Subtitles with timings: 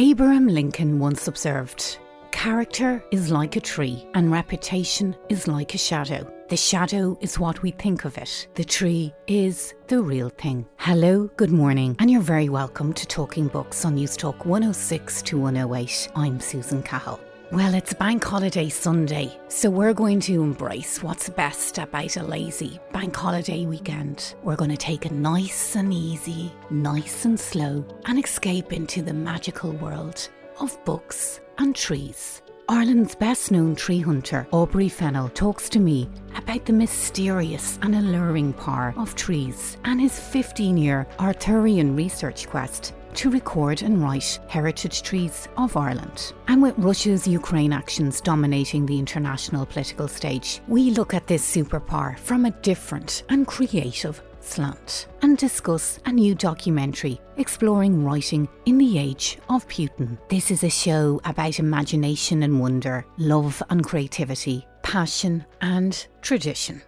[0.00, 1.98] Abraham Lincoln once observed
[2.30, 6.24] Character is like a tree, and reputation is like a shadow.
[6.48, 8.46] The shadow is what we think of it.
[8.54, 10.66] The tree is the real thing.
[10.76, 16.10] Hello, good morning, and you're very welcome to Talking Books on Newstalk 106 to 108.
[16.14, 17.18] I'm Susan Cahill.
[17.50, 22.78] Well, it's Bank Holiday Sunday, so we're going to embrace what's best about a lazy
[22.92, 24.34] Bank Holiday weekend.
[24.42, 29.14] We're going to take it nice and easy, nice and slow, and escape into the
[29.14, 30.28] magical world
[30.60, 32.42] of books and trees.
[32.68, 38.52] Ireland's best known tree hunter, Aubrey Fennell, talks to me about the mysterious and alluring
[38.52, 45.02] power of trees and his 15 year Arthurian research quest to record and write heritage
[45.02, 46.32] trees of Ireland.
[46.46, 52.16] And with Russia's Ukraine actions dominating the international political stage, we look at this superpower
[52.16, 58.98] from a different and creative slant and discuss a new documentary exploring writing in the
[58.98, 60.16] age of Putin.
[60.28, 66.82] This is a show about imagination and wonder, love and creativity, passion and tradition.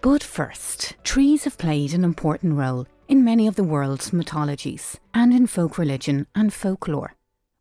[0.00, 5.34] But first, trees have played an important role in many of the world's mythologies and
[5.34, 7.14] in folk religion and folklore.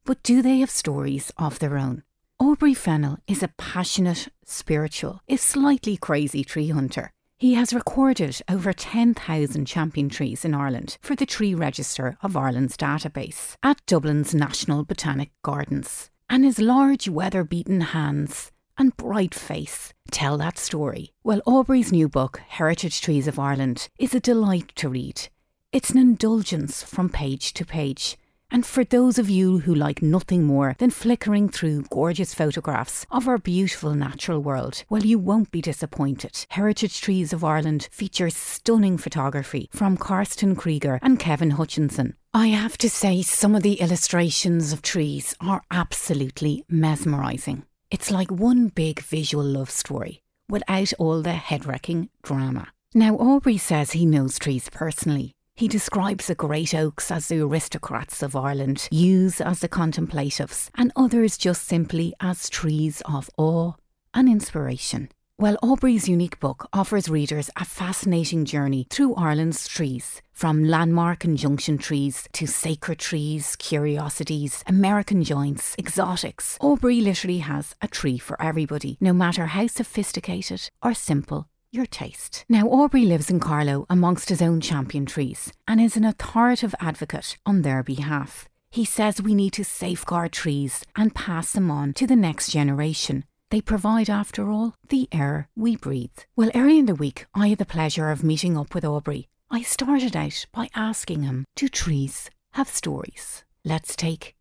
[0.05, 2.03] But do they have stories of their own?
[2.39, 7.09] Aubrey Fennell is a passionate, spiritual, if slightly crazy tree hunter.
[7.39, 12.77] He has recorded over 10,000 champion trees in Ireland for the Tree Register of Ireland's
[12.77, 16.11] database at Dublin's National Botanic Gardens.
[16.29, 21.11] And his large, weather beaten hands and bright face tell that story.
[21.23, 25.27] Well, Aubrey's new book, Heritage Trees of Ireland, is a delight to read.
[25.71, 28.17] It's an indulgence from page to page.
[28.49, 33.27] And for those of you who like nothing more than flickering through gorgeous photographs of
[33.27, 36.47] our beautiful natural world, well, you won't be disappointed.
[36.49, 42.15] Heritage Trees of Ireland features stunning photography from Karsten Krieger and Kevin Hutchinson.
[42.33, 47.61] I have to say, some of the illustrations of trees are absolutely mesmerising.
[47.91, 52.69] It's like one big visual love story without all the head wrecking drama.
[52.95, 55.35] Now, Aubrey says he knows trees personally.
[55.59, 60.89] He describes the great oaks as the aristocrats of Ireland, yews as the contemplatives, and
[60.95, 63.73] others just simply as trees of awe
[64.13, 65.09] and inspiration.
[65.37, 71.37] Well, Aubrey's unique book offers readers a fascinating journey through Ireland's trees, from landmark and
[71.37, 76.57] junction trees to sacred trees, curiosities, American giants, exotics.
[76.61, 82.45] Aubrey literally has a tree for everybody, no matter how sophisticated or simple your taste.
[82.49, 87.37] Now, Aubrey lives in Carlow amongst his own champion trees and is an authoritative advocate
[87.45, 88.49] on their behalf.
[88.71, 93.25] He says we need to safeguard trees and pass them on to the next generation.
[93.49, 96.17] They provide, after all, the air we breathe.
[96.35, 99.27] Well, early in the week, I had the pleasure of meeting up with Aubrey.
[99.49, 103.43] I started out by asking him Do trees have stories?
[103.65, 104.35] Let's take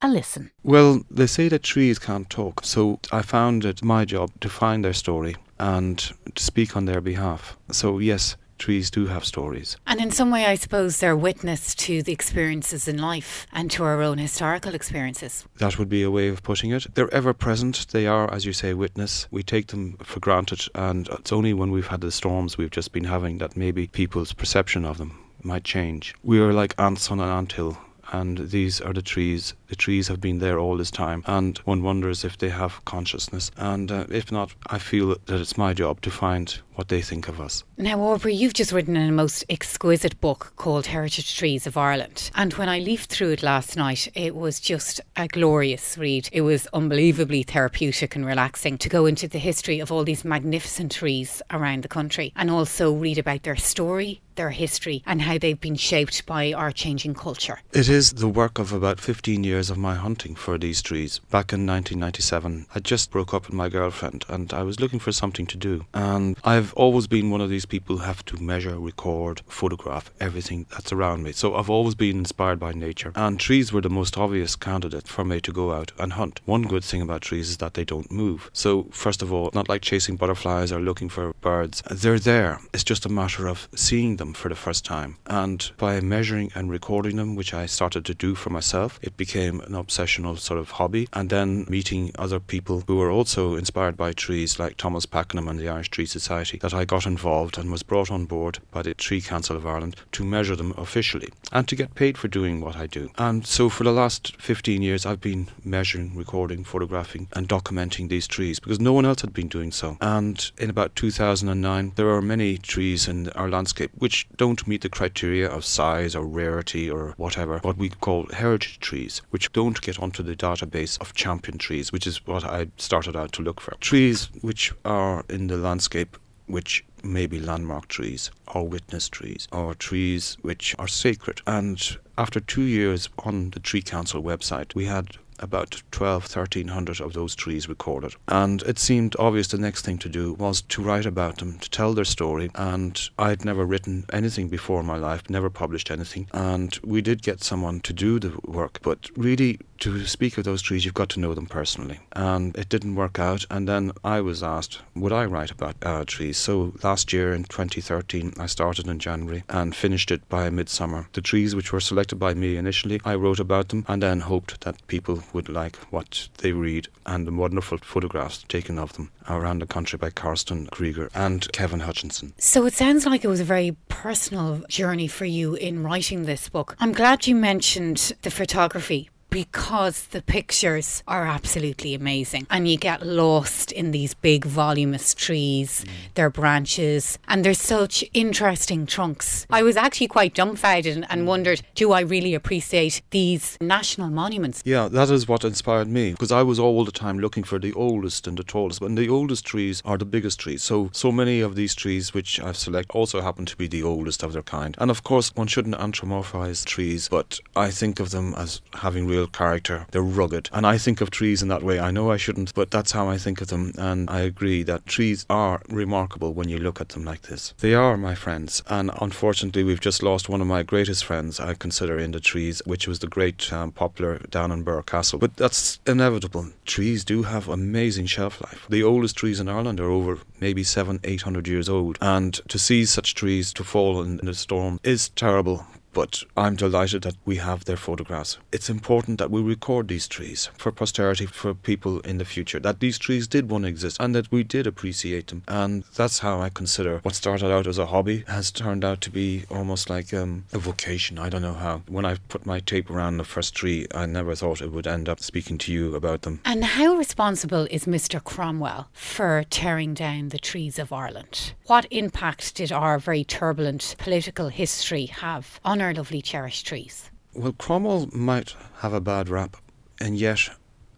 [0.00, 0.50] a listen.
[0.62, 4.84] Well, they say that trees can't talk, so I found it my job to find
[4.84, 5.98] their story and
[6.34, 7.56] to speak on their behalf.
[7.72, 9.78] So, yes, trees do have stories.
[9.86, 13.82] And in some way, I suppose they're witness to the experiences in life and to
[13.84, 15.46] our own historical experiences.
[15.58, 16.86] That would be a way of putting it.
[16.94, 17.86] They're ever present.
[17.92, 19.26] They are, as you say, witness.
[19.30, 22.92] We take them for granted, and it's only when we've had the storms we've just
[22.92, 26.14] been having that maybe people's perception of them might change.
[26.22, 27.78] We are like ants on an anthill
[28.12, 29.54] and these are the trees.
[29.68, 33.50] The trees have been there all this time, and one wonders if they have consciousness.
[33.56, 37.28] And uh, if not, I feel that it's my job to find what they think
[37.28, 37.64] of us.
[37.76, 42.30] Now, Aubrey, you've just written a most exquisite book called Heritage Trees of Ireland.
[42.34, 46.28] And when I leafed through it last night, it was just a glorious read.
[46.32, 50.92] It was unbelievably therapeutic and relaxing to go into the history of all these magnificent
[50.92, 55.60] trees around the country and also read about their story their history and how they've
[55.60, 57.60] been shaped by our changing culture?
[57.72, 61.18] It is the work of about 15 years of my hunting for these trees.
[61.30, 65.12] Back in 1997, I just broke up with my girlfriend and I was looking for
[65.12, 65.86] something to do.
[65.94, 70.66] And I've always been one of these people who have to measure, record, photograph everything
[70.70, 71.32] that's around me.
[71.32, 73.12] So I've always been inspired by nature.
[73.14, 76.40] And trees were the most obvious candidate for me to go out and hunt.
[76.44, 78.50] One good thing about trees is that they don't move.
[78.52, 82.60] So, first of all, not like chasing butterflies or looking for birds, they're there.
[82.72, 85.16] It's just a matter of seeing them for the first time.
[85.26, 89.60] And by measuring and recording them, which I started to do for myself, it became
[89.60, 91.08] an obsessional sort of hobby.
[91.12, 95.58] And then meeting other people who were also inspired by trees, like Thomas Pakenham and
[95.58, 98.94] the Irish Tree Society, that I got involved and was brought on board by the
[98.94, 102.76] Tree Council of Ireland to measure them officially and to get paid for doing what
[102.76, 103.10] I do.
[103.18, 108.26] And so for the last 15 years, I've been measuring, recording, photographing, and documenting these
[108.26, 109.96] trees because no one else had been doing so.
[110.00, 114.88] And in about 2009, there are many trees in our landscape which don't meet the
[114.88, 119.98] criteria of size or rarity or whatever, what we call heritage trees, which don't get
[120.00, 123.74] onto the database of champion trees, which is what I started out to look for.
[123.80, 129.74] Trees which are in the landscape which may be landmark trees or witness trees or
[129.74, 131.40] trees which are sacred.
[131.46, 137.12] And after two years on the Tree Council website, we had about 12, 1300 of
[137.12, 138.14] those trees recorded.
[138.28, 141.70] And it seemed obvious the next thing to do was to write about them, to
[141.70, 142.50] tell their story.
[142.54, 146.28] And I'd never written anything before in my life, never published anything.
[146.32, 150.62] And we did get someone to do the work, but really to speak of those
[150.62, 152.00] trees, you've got to know them personally.
[152.12, 153.44] And it didn't work out.
[153.50, 156.38] And then I was asked, would I write about uh, trees?
[156.38, 161.08] So last year in 2013, I started in January and finished it by midsummer.
[161.12, 164.60] The trees which were selected by me initially, I wrote about them and then hoped
[164.62, 169.60] that people would like what they read and the wonderful photographs taken of them around
[169.60, 172.34] the country by Karsten Krieger and Kevin Hutchinson.
[172.38, 176.48] So it sounds like it was a very personal journey for you in writing this
[176.48, 176.76] book.
[176.80, 183.04] I'm glad you mentioned the photography because the pictures are absolutely amazing and you get
[183.04, 185.90] lost in these big voluminous trees, mm.
[186.14, 189.44] their branches, and they're such interesting trunks.
[189.50, 194.62] I was actually quite dumbfounded and wondered, do I really appreciate these national monuments?
[194.64, 197.72] Yeah, that is what inspired me because I was all the time looking for the
[197.72, 200.62] oldest and the tallest, and the oldest trees are the biggest trees.
[200.62, 204.22] So, so many of these trees which I've selected also happen to be the oldest
[204.22, 204.76] of their kind.
[204.78, 209.23] And of course, one shouldn't anthropomorphize trees, but I think of them as having real
[209.26, 209.86] character.
[209.90, 210.50] They're rugged.
[210.52, 211.80] And I think of trees in that way.
[211.80, 213.72] I know I shouldn't, but that's how I think of them.
[213.78, 217.54] And I agree that trees are remarkable when you look at them like this.
[217.58, 218.62] They are my friends.
[218.68, 222.62] And unfortunately, we've just lost one of my greatest friends, I consider, in the trees,
[222.64, 225.18] which was the great um, poplar down in Birr Castle.
[225.18, 226.50] But that's inevitable.
[226.64, 228.66] Trees do have amazing shelf life.
[228.68, 231.98] The oldest trees in Ireland are over maybe seven, eight hundred years old.
[232.00, 236.56] And to see such trees to fall in, in a storm is terrible but I'm
[236.56, 238.36] delighted that we have their photographs.
[238.52, 242.80] It's important that we record these trees for posterity, for people in the future, that
[242.80, 245.44] these trees did once exist and that we did appreciate them.
[245.48, 249.10] And that's how I consider what started out as a hobby has turned out to
[249.10, 251.18] be almost like um, a vocation.
[251.18, 251.82] I don't know how.
[251.88, 255.08] When I put my tape around the first tree, I never thought it would end
[255.08, 256.40] up speaking to you about them.
[256.44, 258.22] And how responsible is Mr.
[258.22, 261.54] Cromwell for tearing down the trees of Ireland?
[261.66, 267.10] What impact did our very turbulent political history have on our lovely cherished trees?
[267.34, 269.56] Well, Cromwell might have a bad rap,
[270.00, 270.50] and yet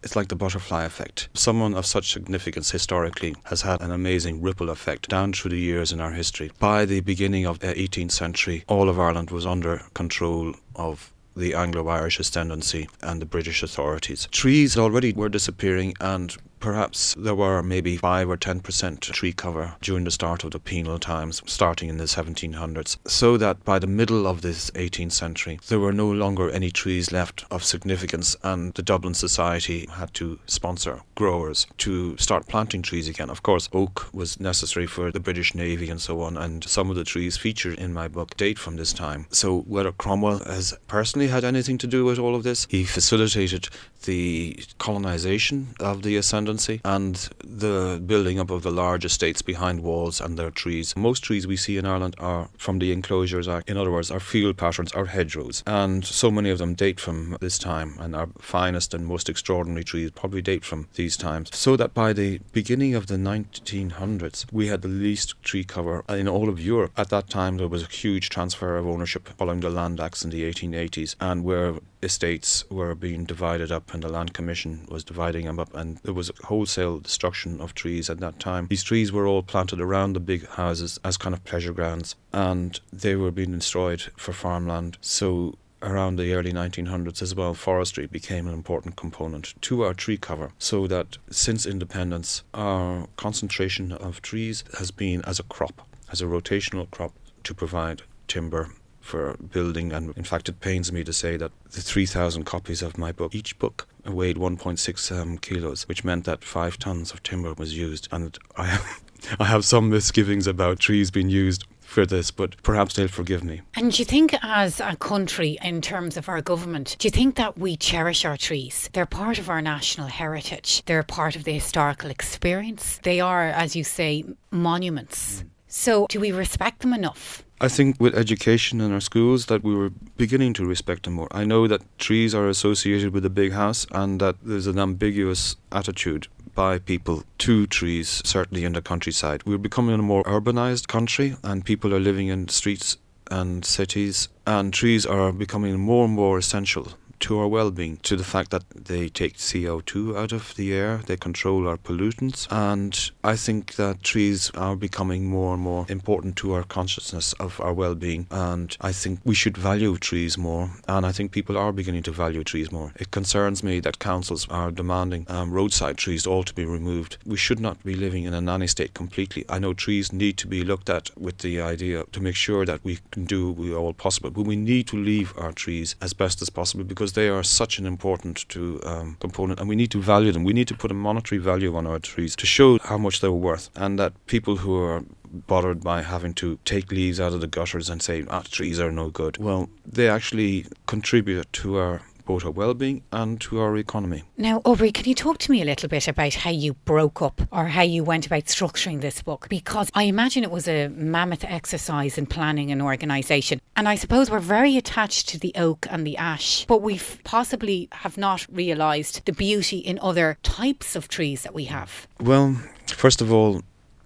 [0.03, 1.29] it's like the butterfly effect.
[1.33, 5.91] Someone of such significance historically has had an amazing ripple effect down through the years
[5.91, 6.51] in our history.
[6.59, 11.53] By the beginning of the 18th century, all of Ireland was under control of the
[11.53, 14.27] Anglo Irish ascendancy and the British authorities.
[14.31, 20.03] Trees already were disappearing, and Perhaps there were maybe 5 or 10% tree cover during
[20.03, 24.25] the start of the penal times, starting in the 1700s, so that by the middle
[24.27, 28.81] of this 18th century, there were no longer any trees left of significance, and the
[28.81, 33.29] Dublin Society had to sponsor growers to start planting trees again.
[33.29, 36.95] Of course, oak was necessary for the British Navy and so on, and some of
[36.95, 39.27] the trees featured in my book date from this time.
[39.31, 43.69] So, whether Cromwell has personally had anything to do with all of this, he facilitated
[44.05, 50.21] the colonization of the ascendancy and the building up of the large estates behind walls
[50.21, 50.95] and their trees.
[50.95, 53.69] Most trees we see in Ireland are from the Enclosures Act.
[53.69, 55.63] In other words, are field patterns, are hedgerows.
[55.65, 59.83] And so many of them date from this time, and our finest and most extraordinary
[59.83, 61.55] trees probably date from these times.
[61.55, 66.27] So that by the beginning of the 1900s, we had the least tree cover in
[66.27, 66.91] all of Europe.
[66.97, 70.29] At that time, there was a huge transfer of ownership following the Land Acts in
[70.29, 75.45] the 1880s, and where estates were being divided up and the land commission was dividing
[75.45, 78.67] them up and there was wholesale destruction of trees at that time.
[78.67, 82.79] These trees were all planted around the big houses as kind of pleasure grounds, and
[82.91, 84.97] they were being destroyed for farmland.
[85.01, 90.17] So around the early 1900s as well, forestry became an important component to our tree
[90.17, 90.51] cover.
[90.57, 96.25] So that since independence, our concentration of trees has been as a crop, as a
[96.25, 97.13] rotational crop
[97.43, 99.93] to provide timber for building.
[99.93, 103.33] And in fact, it pains me to say that the 3,000 copies of my book,
[103.33, 108.07] each book weighed 1.6 um, kilos, which meant that five tons of timber was used.
[108.11, 109.01] And I have,
[109.39, 113.61] I have some misgivings about trees being used for this, but perhaps they'll forgive me.
[113.75, 117.35] And do you think, as a country, in terms of our government, do you think
[117.35, 118.89] that we cherish our trees?
[118.93, 122.99] They're part of our national heritage, they're part of the historical experience.
[123.03, 125.41] They are, as you say, monuments.
[125.41, 125.49] Mm.
[125.69, 127.43] So, do we respect them enough?
[127.59, 131.27] I think with education in our schools that we were beginning to respect them more.
[131.31, 135.55] I know that trees are associated with a big house and that there's an ambiguous
[135.71, 139.41] attitude by people to trees, certainly in the countryside.
[139.43, 142.97] We're becoming a more urbanized country and people are living in streets
[143.31, 146.89] and cities and trees are becoming more and more essential
[147.27, 151.17] to our well-being, to the fact that they take CO2 out of the air, they
[151.17, 156.53] control our pollutants, and I think that trees are becoming more and more important to
[156.53, 161.11] our consciousness of our well-being, and I think we should value trees more, and I
[161.11, 162.93] think people are beginning to value trees more.
[162.95, 167.17] It concerns me that councils are demanding um, roadside trees all to be removed.
[167.25, 169.43] We should not be living in a nanny state completely.
[169.49, 172.85] I know trees need to be looked at with the idea to make sure that
[172.85, 176.49] we can do all possible, but we need to leave our trees as best as
[176.49, 180.31] possible because they are such an important to, um, component and we need to value
[180.31, 180.43] them.
[180.43, 183.31] We need to put a monetary value on our trees to show how much they're
[183.49, 185.03] worth and that people who are
[185.47, 188.91] bothered by having to take leaves out of the gutters and say, ah, trees are
[188.91, 189.37] no good.
[189.37, 194.23] Well, they actually contribute to our both our well-being and to our economy.
[194.37, 197.41] Now, Aubrey, can you talk to me a little bit about how you broke up
[197.51, 199.47] or how you went about structuring this book?
[199.49, 203.61] Because I imagine it was a mammoth exercise in planning and organisation.
[203.75, 207.87] And I suppose we're very attached to the oak and the ash, but we possibly
[207.93, 212.07] have not realised the beauty in other types of trees that we have.
[212.19, 213.61] Well, first of all,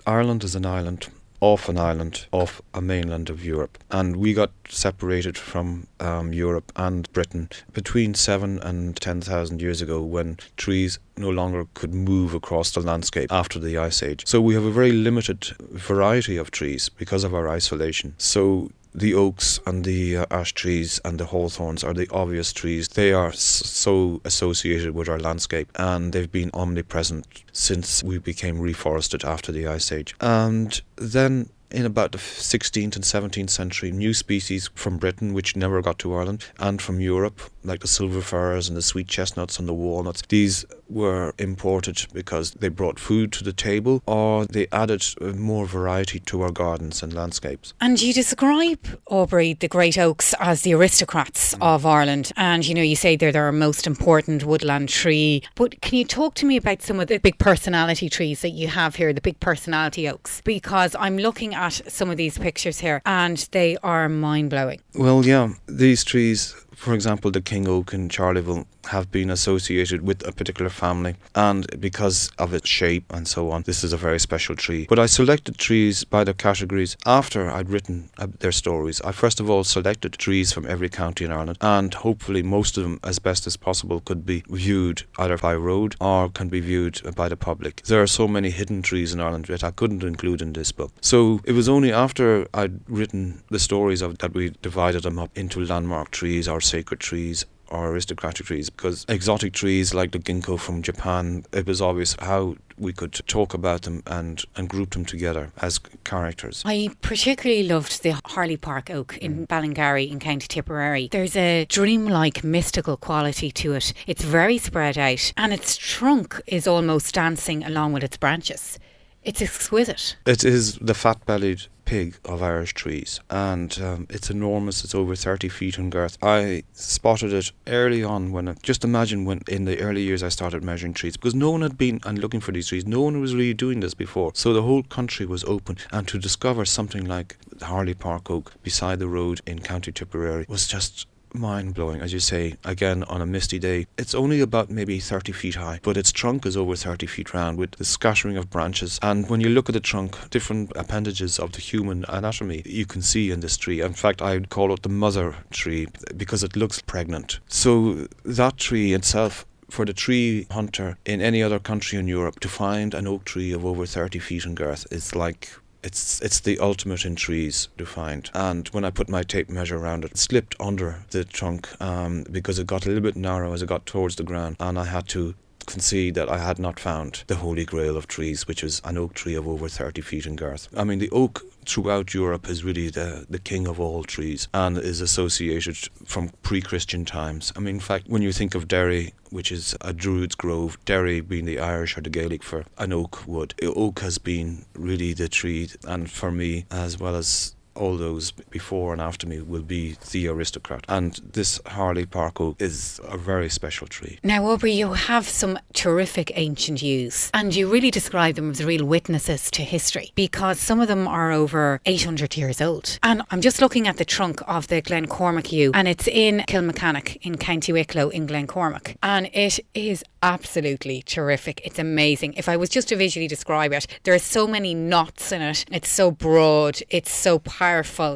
[0.05, 1.09] Ireland is an island
[1.41, 3.77] off an island off a mainland of Europe.
[3.89, 10.01] And we got separated from um, Europe and Britain between seven and 10,000 years ago
[10.01, 14.25] when trees no longer could move across the landscape after the Ice Age.
[14.25, 18.13] So we have a very limited variety of trees because of our isolation.
[18.17, 22.89] So the oaks and the uh, ash trees and the hawthorns are the obvious trees.
[22.89, 29.23] They are so associated with our landscape and they've been omnipresent since we became reforested
[29.23, 30.15] after the Ice Age.
[30.19, 35.81] And then in about the 16th and 17th century, new species from Britain, which never
[35.81, 39.67] got to Ireland, and from Europe, like the silver firs and the sweet chestnuts and
[39.67, 45.03] the walnuts, these were imported because they brought food to the table or they added
[45.21, 47.73] uh, more variety to our gardens and landscapes.
[47.79, 51.59] And you describe, Aubrey, the great oaks as the aristocrats mm.
[51.61, 52.31] of Ireland.
[52.35, 55.43] And, you know, you say they're our most important woodland tree.
[55.55, 58.67] But can you talk to me about some of the big personality trees that you
[58.67, 60.41] have here, the big personality oaks?
[60.43, 64.81] Because I'm looking at some of these pictures here and they are mind blowing.
[64.95, 70.27] Well, yeah, these trees for example, the king oak in Charleville have been associated with
[70.27, 74.19] a particular family, and because of its shape and so on, this is a very
[74.19, 74.87] special tree.
[74.89, 78.09] But I selected trees by their categories after I'd written
[78.39, 78.99] their stories.
[79.01, 82.83] I first of all selected trees from every county in Ireland, and hopefully most of
[82.83, 86.99] them, as best as possible, could be viewed either by road or can be viewed
[87.15, 87.83] by the public.
[87.83, 90.91] There are so many hidden trees in Ireland that I couldn't include in this book.
[91.01, 95.29] So it was only after I'd written the stories of that we divided them up
[95.37, 100.59] into landmark trees or sacred trees or aristocratic trees because exotic trees like the ginkgo
[100.59, 105.05] from Japan, it was obvious how we could talk about them and, and group them
[105.05, 106.61] together as characters.
[106.65, 109.47] I particularly loved the Harley Park oak in mm.
[109.47, 111.07] Ballingarry in County Tipperary.
[111.11, 113.93] There's a dreamlike mystical quality to it.
[114.05, 118.79] It's very spread out and its trunk is almost dancing along with its branches.
[119.23, 120.17] It's exquisite.
[120.25, 124.85] It is the fat bellied pig of Irish trees, and um, it's enormous.
[124.85, 126.17] It's over 30 feet in girth.
[126.23, 130.29] I spotted it early on when, I, just imagine when in the early years I
[130.29, 132.87] started measuring trees, because no one had been and looking for these trees.
[132.87, 134.31] No one was really doing this before.
[134.35, 138.53] So the whole country was open, and to discover something like the Harley Park Oak
[138.63, 143.21] beside the road in County Tipperary was just mind blowing, as you say, again on
[143.21, 143.87] a misty day.
[143.97, 147.57] It's only about maybe 30 feet high, but its trunk is over 30 feet round
[147.57, 148.99] with the scattering of branches.
[149.01, 153.01] And when you look at the trunk, different appendages of the human anatomy you can
[153.01, 153.81] see in this tree.
[153.81, 157.39] In fact, I'd call it the mother tree because it looks pregnant.
[157.47, 162.49] So that tree itself for the tree hunter in any other country in Europe to
[162.49, 165.49] find an oak tree of over 30 feet in girth is like
[165.83, 168.29] it's it's the ultimate in trees to find.
[168.33, 172.25] And when I put my tape measure around it, it slipped under the trunk um,
[172.31, 174.85] because it got a little bit narrow as it got towards the ground, and I
[174.85, 175.35] had to
[175.71, 179.13] concede that I had not found the holy grail of trees, which is an oak
[179.13, 180.67] tree of over 30 feet in girth.
[180.75, 184.77] I mean, the oak throughout Europe is really the, the king of all trees and
[184.77, 187.53] is associated from pre Christian times.
[187.55, 191.21] I mean, in fact, when you think of Derry, which is a Druid's Grove, Derry
[191.21, 195.29] being the Irish or the Gaelic for an oak wood, oak has been really the
[195.29, 199.95] tree, and for me, as well as all those before and after me will be
[200.11, 200.85] the aristocrat.
[200.87, 204.19] And this Harley Park oak is a very special tree.
[204.23, 208.85] Now, Aubrey, you have some terrific ancient yews, and you really describe them as real
[208.85, 212.99] witnesses to history because some of them are over 800 years old.
[213.03, 217.17] And I'm just looking at the trunk of the Glencormac yew, and it's in Kilmacanogue
[217.21, 218.95] in County Wicklow in Glencormac.
[219.01, 221.61] And it is absolutely terrific.
[221.63, 222.33] It's amazing.
[222.35, 225.65] If I was just to visually describe it, there are so many knots in it.
[225.71, 227.60] It's so broad, it's so powerful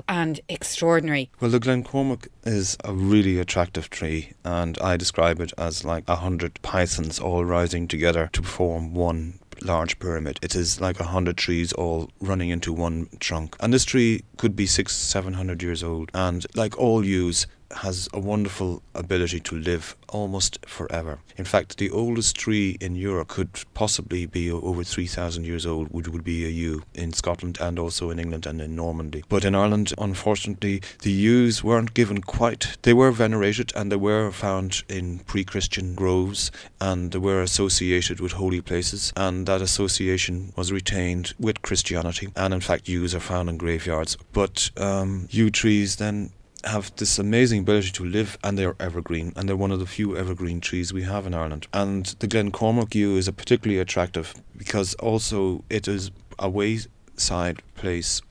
[0.07, 1.29] and extraordinary.
[1.39, 6.15] Well, the Glencormac is a really attractive tree, and I describe it as like a
[6.15, 10.39] hundred pythons all rising together to form one large pyramid.
[10.41, 13.55] It is like a hundred trees all running into one trunk.
[13.59, 16.09] And this tree could be six, seven hundred years old.
[16.13, 17.45] And like all yews,
[17.77, 21.19] has a wonderful ability to live almost forever.
[21.37, 26.07] In fact, the oldest tree in Europe could possibly be over 3,000 years old, which
[26.07, 29.23] would be a yew in Scotland and also in England and in Normandy.
[29.27, 32.77] But in Ireland, unfortunately, the yews weren't given quite.
[32.83, 38.19] They were venerated and they were found in pre Christian groves and they were associated
[38.19, 42.29] with holy places, and that association was retained with Christianity.
[42.35, 44.17] And in fact, yews are found in graveyards.
[44.33, 46.31] But um, yew trees then
[46.65, 50.17] have this amazing ability to live and they're evergreen and they're one of the few
[50.17, 51.67] evergreen trees we have in Ireland.
[51.73, 58.21] And the Glencormac yew is a particularly attractive because also it is a wayside place.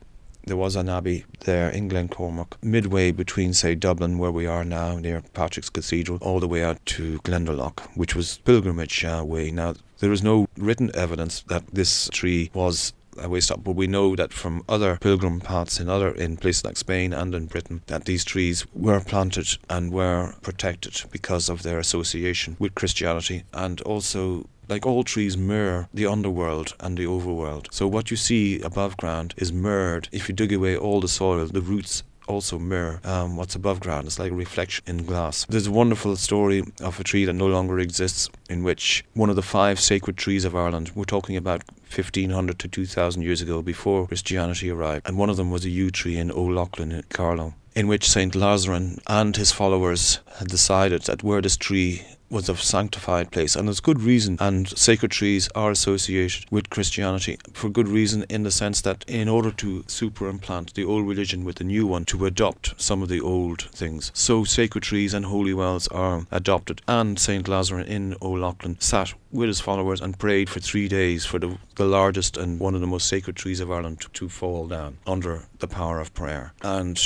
[0.46, 4.98] There was an abbey there in Glencormac, midway between, say, Dublin, where we are now,
[4.98, 9.50] near Patrick's Cathedral, all the way out to Glendalough, which was pilgrimage uh, way.
[9.50, 13.64] Now, there is no written evidence that this tree was Uh, a way stop.
[13.64, 17.34] But we know that from other pilgrim paths in other in places like Spain and
[17.34, 22.74] in Britain that these trees were planted and were protected because of their association with
[22.74, 27.66] Christianity and also like all trees mirror the underworld and the overworld.
[27.72, 30.08] So what you see above ground is mirrored.
[30.10, 34.06] If you dig away all the soil, the roots also mirror um, what's above ground.
[34.06, 35.44] It's like a reflection in glass.
[35.48, 39.36] There's a wonderful story of a tree that no longer exists, in which one of
[39.36, 41.62] the five sacred trees of Ireland, we're talking about
[41.94, 45.90] 1500 to 2000 years ago before Christianity arrived, and one of them was a yew
[45.90, 47.54] tree in Old Leighlin in Carlow.
[47.74, 52.02] In which Saint Laserian and his followers had decided that where this tree
[52.34, 54.36] was a sanctified place, and there's good reason.
[54.40, 59.28] And sacred trees are associated with Christianity for good reason, in the sense that in
[59.28, 63.20] order to superimplant the old religion with the new one, to adopt some of the
[63.20, 64.10] old things.
[64.14, 66.82] So sacred trees and holy wells are adopted.
[66.88, 71.24] And Saint Laserian in Old Leighlin sat with his followers and prayed for three days
[71.24, 74.28] for the, the largest and one of the most sacred trees of Ireland to, to
[74.28, 76.52] fall down under the power of prayer.
[76.62, 77.00] And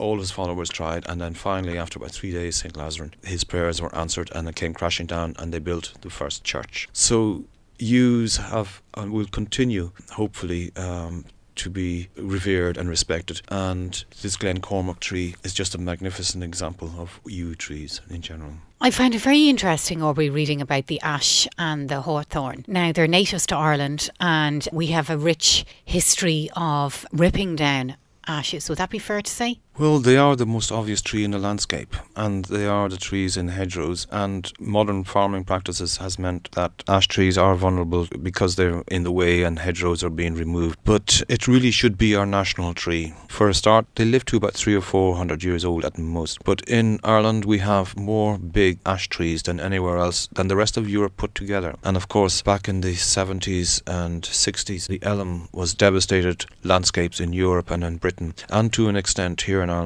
[0.00, 2.74] all his followers tried, and then finally, after about three days, St.
[2.74, 6.42] Laserian, his prayers were answered and it came crashing down, and they built the first
[6.42, 6.88] church.
[6.92, 7.44] So,
[7.78, 11.24] yews have and will continue, hopefully, um,
[11.56, 13.42] to be revered and respected.
[13.48, 18.54] And this Glencormac tree is just a magnificent example of yew trees in general.
[18.80, 22.64] I find it very interesting, Aubrey, reading about the ash and the hawthorn.
[22.66, 28.68] Now, they're natives to Ireland, and we have a rich history of ripping down ashes.
[28.68, 29.60] Would that be fair to say?
[29.80, 33.38] Well, they are the most obvious tree in the landscape, and they are the trees
[33.38, 34.06] in hedgerows.
[34.10, 39.10] And modern farming practices has meant that ash trees are vulnerable because they're in the
[39.10, 40.78] way and hedgerows are being removed.
[40.84, 43.14] But it really should be our national tree.
[43.28, 46.44] For a start, they live to about three or four hundred years old at most.
[46.44, 50.76] But in Ireland, we have more big ash trees than anywhere else than the rest
[50.76, 51.74] of Europe put together.
[51.82, 57.32] And of course, back in the 70s and 60s, the elm was devastated landscapes in
[57.32, 59.69] Europe and in Britain, and to an extent here in